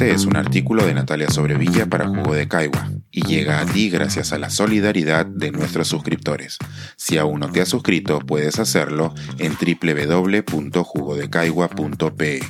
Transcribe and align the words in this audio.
Este 0.00 0.14
es 0.14 0.24
un 0.24 0.38
artículo 0.38 0.86
de 0.86 0.94
Natalia 0.94 1.28
Sobrevilla 1.28 1.84
para 1.84 2.08
Jugo 2.08 2.32
de 2.32 2.48
Caigua 2.48 2.88
y 3.10 3.20
llega 3.26 3.60
a 3.60 3.66
ti 3.66 3.90
gracias 3.90 4.32
a 4.32 4.38
la 4.38 4.48
solidaridad 4.48 5.26
de 5.26 5.50
nuestros 5.50 5.88
suscriptores. 5.88 6.56
Si 6.96 7.18
aún 7.18 7.40
no 7.40 7.52
te 7.52 7.60
has 7.60 7.68
suscrito, 7.68 8.18
puedes 8.20 8.58
hacerlo 8.58 9.12
en 9.36 9.52
www.jugodecaigua.pe. 9.52 12.40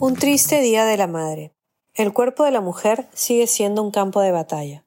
Un 0.00 0.16
triste 0.16 0.62
día 0.62 0.86
de 0.86 0.96
la 0.96 1.06
madre. 1.06 1.52
El 1.92 2.14
cuerpo 2.14 2.44
de 2.44 2.50
la 2.50 2.62
mujer 2.62 3.08
sigue 3.12 3.46
siendo 3.46 3.82
un 3.82 3.90
campo 3.90 4.22
de 4.22 4.32
batalla. 4.32 4.86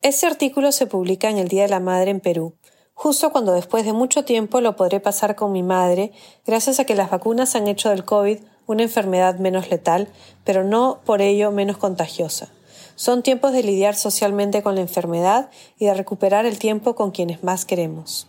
Este 0.00 0.26
artículo 0.26 0.72
se 0.72 0.88
publica 0.88 1.30
en 1.30 1.38
el 1.38 1.46
Día 1.46 1.62
de 1.62 1.68
la 1.68 1.78
Madre 1.78 2.10
en 2.10 2.18
Perú, 2.18 2.56
justo 2.94 3.30
cuando 3.30 3.52
después 3.52 3.84
de 3.84 3.92
mucho 3.92 4.24
tiempo 4.24 4.60
lo 4.60 4.74
podré 4.74 4.98
pasar 4.98 5.36
con 5.36 5.52
mi 5.52 5.62
madre, 5.62 6.10
gracias 6.44 6.80
a 6.80 6.84
que 6.84 6.96
las 6.96 7.12
vacunas 7.12 7.54
han 7.54 7.68
hecho 7.68 7.90
del 7.90 8.04
COVID 8.04 8.38
una 8.66 8.82
enfermedad 8.82 9.38
menos 9.38 9.70
letal, 9.70 10.08
pero 10.44 10.64
no 10.64 11.00
por 11.04 11.20
ello 11.20 11.50
menos 11.50 11.76
contagiosa. 11.76 12.48
Son 12.94 13.22
tiempos 13.22 13.52
de 13.52 13.62
lidiar 13.62 13.94
socialmente 13.94 14.62
con 14.62 14.74
la 14.74 14.80
enfermedad 14.80 15.50
y 15.78 15.86
de 15.86 15.94
recuperar 15.94 16.46
el 16.46 16.58
tiempo 16.58 16.94
con 16.94 17.10
quienes 17.10 17.42
más 17.42 17.64
queremos. 17.64 18.28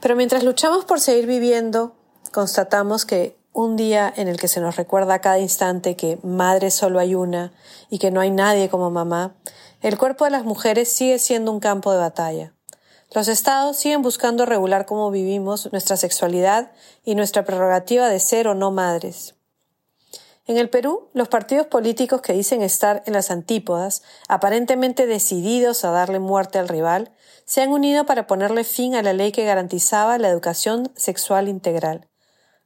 Pero 0.00 0.16
mientras 0.16 0.42
luchamos 0.42 0.84
por 0.84 1.00
seguir 1.00 1.26
viviendo, 1.26 1.94
constatamos 2.32 3.04
que 3.04 3.36
un 3.52 3.76
día 3.76 4.12
en 4.16 4.28
el 4.28 4.38
que 4.38 4.48
se 4.48 4.60
nos 4.60 4.76
recuerda 4.76 5.14
a 5.14 5.20
cada 5.20 5.38
instante 5.38 5.94
que 5.94 6.18
madre 6.22 6.70
solo 6.70 6.98
hay 6.98 7.14
una 7.14 7.52
y 7.90 7.98
que 7.98 8.10
no 8.10 8.20
hay 8.20 8.30
nadie 8.30 8.68
como 8.68 8.90
mamá, 8.90 9.34
el 9.82 9.98
cuerpo 9.98 10.24
de 10.24 10.30
las 10.30 10.44
mujeres 10.44 10.90
sigue 10.90 11.18
siendo 11.18 11.52
un 11.52 11.60
campo 11.60 11.92
de 11.92 11.98
batalla. 11.98 12.54
Los 13.14 13.28
estados 13.28 13.76
siguen 13.76 14.00
buscando 14.00 14.46
regular 14.46 14.86
cómo 14.86 15.10
vivimos 15.10 15.70
nuestra 15.70 15.98
sexualidad 15.98 16.72
y 17.04 17.14
nuestra 17.14 17.44
prerrogativa 17.44 18.08
de 18.08 18.18
ser 18.18 18.48
o 18.48 18.54
no 18.54 18.70
madres. 18.70 19.34
En 20.46 20.56
el 20.56 20.70
Perú, 20.70 21.08
los 21.12 21.28
partidos 21.28 21.66
políticos 21.66 22.22
que 22.22 22.32
dicen 22.32 22.62
estar 22.62 23.02
en 23.06 23.12
las 23.12 23.30
antípodas, 23.30 24.02
aparentemente 24.28 25.06
decididos 25.06 25.84
a 25.84 25.90
darle 25.90 26.20
muerte 26.20 26.58
al 26.58 26.68
rival, 26.68 27.12
se 27.44 27.60
han 27.60 27.70
unido 27.70 28.06
para 28.06 28.26
ponerle 28.26 28.64
fin 28.64 28.94
a 28.94 29.02
la 29.02 29.12
ley 29.12 29.30
que 29.30 29.44
garantizaba 29.44 30.18
la 30.18 30.28
educación 30.28 30.90
sexual 30.96 31.48
integral. 31.48 32.08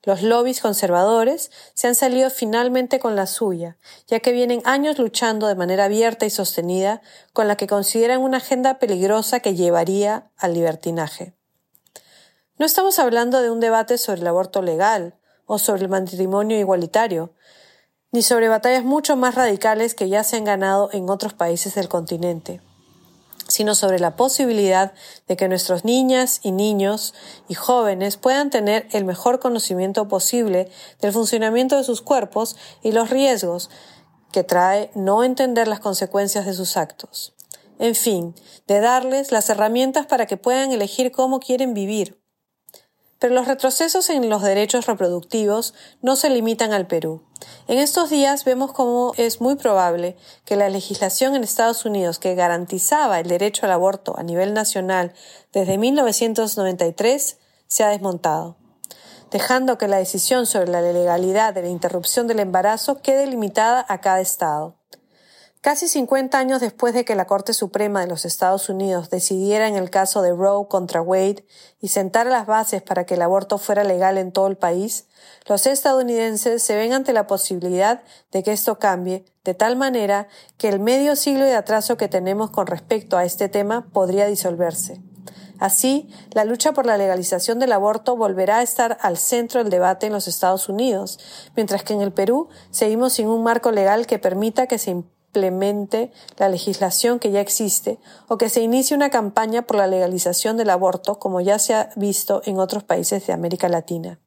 Los 0.07 0.23
lobbies 0.23 0.61
conservadores 0.61 1.51
se 1.75 1.89
han 1.89 1.97
salido 1.97 2.31
finalmente 2.31 3.01
con 3.01 3.17
la 3.17 3.27
suya, 3.27 3.77
ya 4.07 4.21
que 4.21 4.31
vienen 4.31 4.63
años 4.65 5.01
luchando 5.01 5.49
de 5.49 5.57
manera 5.57 5.87
abierta 5.87 6.25
y 6.25 6.31
sostenida 6.31 7.03
con 7.33 7.49
la 7.49 7.57
que 7.57 7.67
consideran 7.67 8.21
una 8.21 8.37
agenda 8.37 8.79
peligrosa 8.79 9.41
que 9.41 9.57
llevaría 9.57 10.31
al 10.37 10.55
libertinaje. 10.55 11.35
No 12.57 12.67
estamos 12.67 13.01
hablando 13.01 13.43
de 13.43 13.51
un 13.51 13.59
debate 13.59 13.99
sobre 13.99 14.21
el 14.21 14.29
aborto 14.29 14.63
legal 14.63 15.17
o 15.45 15.59
sobre 15.59 15.83
el 15.83 15.89
matrimonio 15.89 16.57
igualitario, 16.57 17.35
ni 18.13 18.23
sobre 18.23 18.49
batallas 18.49 18.85
mucho 18.85 19.17
más 19.17 19.35
radicales 19.35 19.97
que 19.97 20.09
ya 20.09 20.23
se 20.23 20.37
han 20.37 20.45
ganado 20.45 20.89
en 20.93 21.11
otros 21.11 21.35
países 21.35 21.75
del 21.75 21.89
continente 21.89 22.61
sino 23.57 23.75
sobre 23.75 23.99
la 23.99 24.17
posibilidad 24.17 24.93
de 25.29 25.37
que 25.39 25.49
nuestros 25.49 25.83
niñas 25.83 26.41
y 26.43 26.53
niños 26.53 27.15
y 27.49 27.55
jóvenes 27.55 28.19
puedan 28.19 28.51
tener 28.51 28.87
el 28.93 29.07
mejor 29.07 29.41
conocimiento 29.41 30.09
posible 30.09 30.69
del 31.01 31.15
funcionamiento 31.15 31.79
de 31.79 31.85
sus 31.85 32.03
cuerpos 32.03 32.57
y 32.83 32.93
los 32.93 33.09
riesgos 33.09 33.71
que 34.31 34.45
trae 34.45 34.91
no 34.95 35.25
entender 35.25 35.69
las 35.69 35.81
consecuencias 35.81 36.45
de 36.45 36.53
sus 36.53 36.77
actos. 36.77 37.35
En 37.79 37.95
fin, 37.95 38.35
de 38.67 38.81
darles 38.81 39.33
las 39.33 39.49
herramientas 39.49 40.05
para 40.05 40.27
que 40.27 40.37
puedan 40.37 40.71
elegir 40.71 41.11
cómo 41.11 41.41
quieren 41.41 41.73
vivir, 41.73 42.21
pero 43.19 43.35
los 43.35 43.47
retrocesos 43.47 44.11
en 44.11 44.29
los 44.29 44.43
derechos 44.43 44.87
reproductivos 44.87 45.75
no 46.03 46.17
se 46.17 46.31
limitan 46.31 46.73
al 46.73 46.87
Perú. 46.87 47.23
En 47.69 47.79
estos 47.79 48.11
días 48.11 48.45
vemos 48.45 48.73
cómo 48.73 49.13
es 49.17 49.41
muy 49.41 49.57
probable 49.57 50.17
que 50.45 50.57
la 50.57 50.69
legislación 50.69 51.35
en 51.35 51.45
Estados 51.45 51.85
Unidos 51.85 52.19
que 52.19 52.35
garantizaba 52.35 53.21
el 53.21 53.29
derecho 53.29 53.67
al 53.67 53.73
aborto 53.73 54.15
a 54.19 54.23
nivel 54.23 54.55
nacional 54.55 55.13
desde 55.53 55.79
1993 55.79 57.39
se 57.67 57.85
ha 57.85 57.89
desmontado, 57.89 58.57
dejando 59.31 59.79
que 59.79 59.89
la 59.89 59.99
decisión 59.99 60.47
sobre 60.47 60.71
la 60.71 60.83
legalidad 60.83 61.55
de 61.55 61.63
la 61.63 61.69
interrupción 61.69 62.27
del 62.27 62.41
embarazo 62.41 63.01
quede 63.03 63.27
limitada 63.27 63.85
a 63.89 64.01
cada 64.01 64.21
estado. 64.21 64.77
Casi 65.67 65.89
50 65.89 66.39
años 66.39 66.61
después 66.61 66.95
de 66.95 67.05
que 67.05 67.17
la 67.17 67.27
Corte 67.27 67.53
Suprema 67.53 68.01
de 68.01 68.07
los 68.07 68.25
Estados 68.25 68.69
Unidos 68.69 69.11
decidiera 69.11 69.67
en 69.67 69.75
el 69.75 69.91
caso 69.91 70.23
de 70.23 70.31
Roe 70.31 70.69
contra 70.69 71.03
Wade 71.03 71.45
y 71.81 71.89
sentara 71.89 72.31
las 72.31 72.47
bases 72.47 72.83
para 72.83 73.05
que 73.05 73.15
el 73.15 73.23
aborto 73.23 73.59
fuera 73.59 73.83
legal 73.83 74.17
en 74.17 74.31
todo 74.31 74.47
el 74.47 74.57
país, 74.57 75.09
los 75.49 75.67
estadounidenses 75.67 76.63
se 76.63 76.77
ven 76.77 76.93
ante 76.93 77.13
la 77.13 77.27
posibilidad 77.27 78.05
de 78.31 78.45
que 78.45 78.53
esto 78.53 78.79
cambie 78.79 79.25
de 79.43 79.55
tal 79.55 79.75
manera 79.75 80.29
que 80.57 80.69
el 80.69 80.79
medio 80.79 81.17
siglo 81.17 81.45
de 81.45 81.57
atraso 81.57 81.97
que 81.97 82.07
tenemos 82.07 82.51
con 82.51 82.69
respecto 82.69 83.17
a 83.17 83.25
este 83.25 83.49
tema 83.49 83.89
podría 83.93 84.29
disolverse. 84.29 85.03
Así, 85.59 86.09
la 86.31 86.45
lucha 86.45 86.75
por 86.75 86.87
la 86.87 86.97
legalización 86.97 87.59
del 87.59 87.73
aborto 87.73 88.15
volverá 88.15 88.59
a 88.59 88.63
estar 88.63 88.99
al 89.01 89.17
centro 89.17 89.61
del 89.61 89.71
debate 89.71 90.07
en 90.07 90.13
los 90.13 90.29
Estados 90.29 90.69
Unidos, 90.69 91.19
mientras 91.57 91.83
que 91.83 91.95
en 91.95 92.03
el 92.03 92.13
Perú 92.13 92.51
seguimos 92.71 93.15
sin 93.15 93.27
un 93.27 93.43
marco 93.43 93.73
legal 93.73 94.07
que 94.07 94.21
permita 94.21 94.69
que 94.69 94.79
se 94.79 94.91
implemente 95.37 96.13
la 96.39 96.49
legislación 96.49 97.19
que 97.19 97.31
ya 97.31 97.41
existe 97.41 97.99
o 98.27 98.39
que 98.39 98.49
se 98.49 98.63
inicie 98.63 98.97
una 98.97 99.11
campaña 99.11 99.67
por 99.67 99.77
la 99.77 99.87
legalización 99.87 100.57
del 100.57 100.71
aborto, 100.71 101.19
como 101.19 101.43
ya 101.43 101.59
se 101.59 101.75
ha 101.75 101.91
visto 101.95 102.41
en 102.47 102.59
otros 102.59 102.85
países 102.85 103.27
de 103.27 103.35
América 103.35 103.69
Latina. 103.69 104.19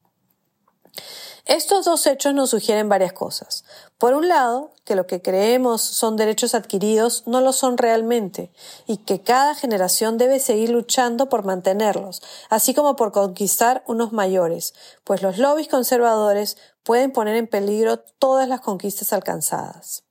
Estos 1.45 1.85
dos 1.85 2.05
hechos 2.05 2.35
nos 2.35 2.51
sugieren 2.51 2.89
varias 2.89 3.11
cosas. 3.13 3.63
Por 3.97 4.13
un 4.13 4.27
lado, 4.27 4.71
que 4.85 4.93
lo 4.93 5.07
que 5.07 5.23
creemos 5.23 5.81
son 5.81 6.15
derechos 6.15 6.53
adquiridos 6.53 7.23
no 7.25 7.41
lo 7.41 7.53
son 7.53 7.79
realmente 7.79 8.51
y 8.85 8.97
que 8.97 9.23
cada 9.23 9.55
generación 9.55 10.19
debe 10.19 10.39
seguir 10.39 10.69
luchando 10.69 11.27
por 11.27 11.43
mantenerlos, 11.43 12.21
así 12.51 12.75
como 12.75 12.95
por 12.95 13.11
conquistar 13.11 13.83
unos 13.87 14.11
mayores, 14.11 14.75
pues 15.03 15.23
los 15.23 15.39
lobbies 15.39 15.69
conservadores 15.69 16.57
pueden 16.83 17.11
poner 17.11 17.35
en 17.35 17.47
peligro 17.47 17.97
todas 17.97 18.47
las 18.47 18.61
conquistas 18.61 19.11
alcanzadas. 19.11 20.03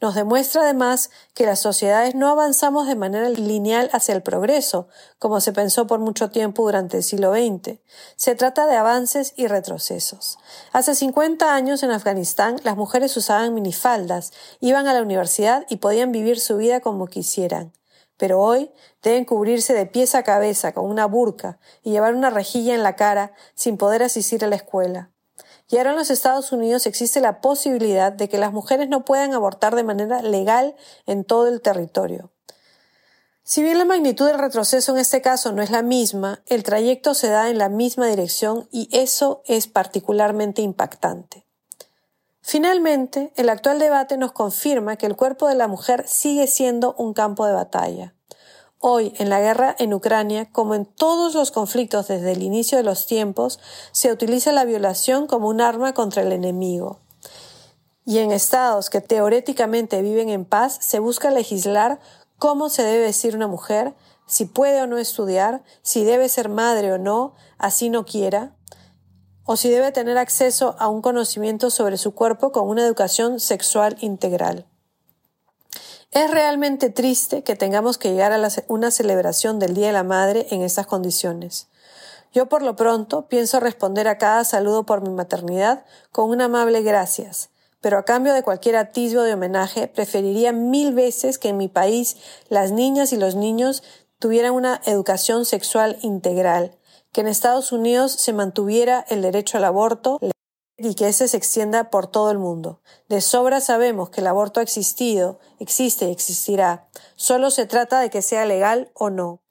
Nos 0.00 0.14
demuestra 0.14 0.62
además 0.62 1.10
que 1.34 1.46
las 1.46 1.60
sociedades 1.60 2.14
no 2.14 2.28
avanzamos 2.28 2.86
de 2.86 2.96
manera 2.96 3.28
lineal 3.30 3.88
hacia 3.92 4.14
el 4.14 4.22
progreso, 4.22 4.88
como 5.18 5.40
se 5.40 5.52
pensó 5.52 5.86
por 5.86 6.00
mucho 6.00 6.30
tiempo 6.30 6.64
durante 6.64 6.98
el 6.98 7.02
siglo 7.02 7.32
XX. 7.32 7.78
Se 8.16 8.34
trata 8.34 8.66
de 8.66 8.76
avances 8.76 9.32
y 9.36 9.46
retrocesos. 9.46 10.38
Hace 10.72 10.94
50 10.94 11.54
años 11.54 11.82
en 11.82 11.90
Afganistán 11.90 12.60
las 12.64 12.76
mujeres 12.76 13.16
usaban 13.16 13.54
minifaldas, 13.54 14.32
iban 14.60 14.86
a 14.88 14.94
la 14.94 15.02
universidad 15.02 15.64
y 15.70 15.76
podían 15.76 16.12
vivir 16.12 16.38
su 16.38 16.58
vida 16.58 16.80
como 16.80 17.06
quisieran. 17.06 17.72
Pero 18.16 18.40
hoy 18.40 18.70
deben 19.02 19.24
cubrirse 19.24 19.72
de 19.72 19.86
pies 19.86 20.14
a 20.14 20.22
cabeza 20.22 20.72
con 20.72 20.84
una 20.84 21.06
burka 21.06 21.58
y 21.82 21.90
llevar 21.92 22.14
una 22.14 22.30
rejilla 22.30 22.74
en 22.74 22.82
la 22.82 22.96
cara 22.96 23.32
sin 23.54 23.76
poder 23.76 24.02
asistir 24.02 24.44
a 24.44 24.48
la 24.48 24.56
escuela. 24.56 25.13
Y 25.68 25.78
ahora 25.78 25.90
en 25.90 25.96
los 25.96 26.10
Estados 26.10 26.52
Unidos 26.52 26.86
existe 26.86 27.20
la 27.20 27.40
posibilidad 27.40 28.12
de 28.12 28.28
que 28.28 28.38
las 28.38 28.52
mujeres 28.52 28.88
no 28.88 29.04
puedan 29.04 29.32
abortar 29.32 29.74
de 29.74 29.84
manera 29.84 30.22
legal 30.22 30.76
en 31.06 31.24
todo 31.24 31.48
el 31.48 31.60
territorio. 31.60 32.30
Si 33.46 33.62
bien 33.62 33.76
la 33.76 33.84
magnitud 33.84 34.26
del 34.26 34.38
retroceso 34.38 34.92
en 34.92 34.98
este 34.98 35.20
caso 35.20 35.52
no 35.52 35.62
es 35.62 35.70
la 35.70 35.82
misma, 35.82 36.42
el 36.46 36.62
trayecto 36.62 37.12
se 37.12 37.28
da 37.28 37.50
en 37.50 37.58
la 37.58 37.68
misma 37.68 38.06
dirección 38.06 38.68
y 38.70 38.88
eso 38.90 39.42
es 39.44 39.66
particularmente 39.66 40.62
impactante. 40.62 41.46
Finalmente, 42.40 43.32
el 43.36 43.48
actual 43.48 43.78
debate 43.78 44.16
nos 44.16 44.32
confirma 44.32 44.96
que 44.96 45.06
el 45.06 45.16
cuerpo 45.16 45.48
de 45.48 45.54
la 45.54 45.68
mujer 45.68 46.08
sigue 46.08 46.46
siendo 46.46 46.94
un 46.98 47.12
campo 47.14 47.46
de 47.46 47.52
batalla. 47.52 48.14
Hoy, 48.86 49.14
en 49.16 49.30
la 49.30 49.40
guerra 49.40 49.74
en 49.78 49.94
Ucrania, 49.94 50.52
como 50.52 50.74
en 50.74 50.84
todos 50.84 51.32
los 51.34 51.50
conflictos 51.50 52.08
desde 52.08 52.32
el 52.32 52.42
inicio 52.42 52.76
de 52.76 52.84
los 52.84 53.06
tiempos, 53.06 53.58
se 53.92 54.12
utiliza 54.12 54.52
la 54.52 54.66
violación 54.66 55.26
como 55.26 55.48
un 55.48 55.62
arma 55.62 55.94
contra 55.94 56.20
el 56.20 56.32
enemigo. 56.32 57.00
Y 58.04 58.18
en 58.18 58.30
estados 58.30 58.90
que 58.90 59.00
teóricamente 59.00 60.02
viven 60.02 60.28
en 60.28 60.44
paz, 60.44 60.76
se 60.82 60.98
busca 60.98 61.30
legislar 61.30 61.98
cómo 62.36 62.68
se 62.68 62.82
debe 62.82 63.06
decir 63.06 63.34
una 63.34 63.46
mujer, 63.46 63.94
si 64.26 64.44
puede 64.44 64.82
o 64.82 64.86
no 64.86 64.98
estudiar, 64.98 65.62
si 65.80 66.04
debe 66.04 66.28
ser 66.28 66.50
madre 66.50 66.92
o 66.92 66.98
no, 66.98 67.32
así 67.56 67.88
no 67.88 68.04
quiera, 68.04 68.54
o 69.46 69.56
si 69.56 69.70
debe 69.70 69.92
tener 69.92 70.18
acceso 70.18 70.76
a 70.78 70.88
un 70.88 71.00
conocimiento 71.00 71.70
sobre 71.70 71.96
su 71.96 72.14
cuerpo 72.14 72.52
con 72.52 72.68
una 72.68 72.84
educación 72.84 73.40
sexual 73.40 73.96
integral. 74.00 74.66
Es 76.14 76.30
realmente 76.30 76.90
triste 76.90 77.42
que 77.42 77.56
tengamos 77.56 77.98
que 77.98 78.12
llegar 78.12 78.32
a 78.32 78.48
una 78.68 78.92
celebración 78.92 79.58
del 79.58 79.74
Día 79.74 79.88
de 79.88 79.94
la 79.94 80.04
Madre 80.04 80.46
en 80.50 80.62
estas 80.62 80.86
condiciones. 80.86 81.66
Yo 82.32 82.46
por 82.46 82.62
lo 82.62 82.76
pronto 82.76 83.26
pienso 83.26 83.58
responder 83.58 84.06
a 84.06 84.16
cada 84.16 84.44
saludo 84.44 84.86
por 84.86 85.00
mi 85.02 85.10
maternidad 85.10 85.84
con 86.12 86.30
un 86.30 86.40
amable 86.40 86.82
gracias, 86.82 87.50
pero 87.80 87.98
a 87.98 88.04
cambio 88.04 88.32
de 88.32 88.44
cualquier 88.44 88.76
atisbo 88.76 89.22
de 89.22 89.34
homenaje 89.34 89.88
preferiría 89.88 90.52
mil 90.52 90.94
veces 90.94 91.36
que 91.36 91.48
en 91.48 91.56
mi 91.56 91.66
país 91.66 92.16
las 92.48 92.70
niñas 92.70 93.12
y 93.12 93.16
los 93.16 93.34
niños 93.34 93.82
tuvieran 94.20 94.54
una 94.54 94.80
educación 94.86 95.44
sexual 95.44 95.98
integral, 96.00 96.76
que 97.10 97.22
en 97.22 97.26
Estados 97.26 97.72
Unidos 97.72 98.12
se 98.12 98.32
mantuviera 98.32 99.04
el 99.08 99.20
derecho 99.20 99.58
al 99.58 99.64
aborto 99.64 100.20
y 100.84 100.94
que 100.94 101.08
ese 101.08 101.28
se 101.28 101.36
extienda 101.36 101.90
por 101.90 102.06
todo 102.06 102.30
el 102.30 102.38
mundo. 102.38 102.80
De 103.08 103.20
sobra 103.20 103.60
sabemos 103.60 104.10
que 104.10 104.20
el 104.20 104.26
aborto 104.26 104.60
ha 104.60 104.62
existido, 104.62 105.38
existe 105.58 106.06
y 106.06 106.12
existirá. 106.12 106.88
Solo 107.16 107.50
se 107.50 107.66
trata 107.66 108.00
de 108.00 108.10
que 108.10 108.22
sea 108.22 108.44
legal 108.44 108.90
o 108.94 109.10
no. 109.10 109.42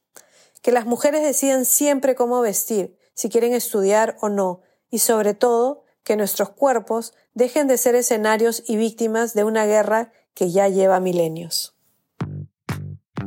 Que 0.61 0.71
las 0.71 0.85
mujeres 0.85 1.23
decidan 1.23 1.65
siempre 1.65 2.15
cómo 2.15 2.41
vestir, 2.41 2.97
si 3.13 3.29
quieren 3.29 3.53
estudiar 3.53 4.17
o 4.21 4.29
no, 4.29 4.61
y 4.89 4.99
sobre 4.99 5.33
todo 5.33 5.83
que 6.03 6.15
nuestros 6.15 6.49
cuerpos 6.49 7.13
dejen 7.33 7.67
de 7.67 7.77
ser 7.77 7.95
escenarios 7.95 8.63
y 8.67 8.75
víctimas 8.75 9.33
de 9.33 9.43
una 9.43 9.65
guerra 9.65 10.11
que 10.33 10.51
ya 10.51 10.67
lleva 10.67 10.99
milenios. 10.99 11.72